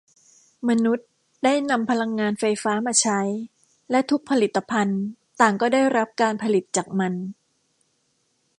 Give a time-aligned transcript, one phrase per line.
[0.69, 1.07] มนุษย์
[1.43, 3.19] ได้นำพลังงานไฟฟ้ามาใช้
[3.91, 5.01] และทุกผลิตภัณฑ์
[5.41, 7.13] ต่างก็ได้รับการผลิตจากมัน